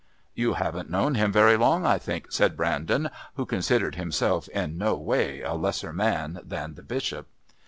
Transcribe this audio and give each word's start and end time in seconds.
"You 0.33 0.53
haven't 0.55 0.89
known 0.89 1.13
him 1.13 1.31
very 1.31 1.55
long, 1.57 1.85
I 1.85 1.99
think," 1.99 2.31
said 2.31 2.57
Brandon, 2.57 3.11
who 3.35 3.45
considered 3.45 3.93
himself 3.93 4.49
in 4.49 4.75
no 4.75 4.95
way 4.95 5.41
a 5.41 5.53
lesser 5.53 5.93
man 5.93 6.39
than 6.43 6.73
the 6.73 6.81
Bishop. 6.81 7.27